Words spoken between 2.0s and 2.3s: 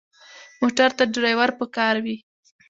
وي.